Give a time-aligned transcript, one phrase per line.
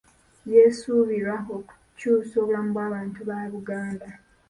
[0.51, 4.07] Y'esuubirwa okukyusa obulamu bw'abantu ba Buganda.